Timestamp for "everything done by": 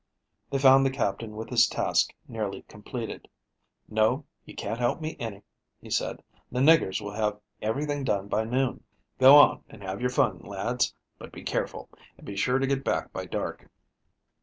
7.61-8.45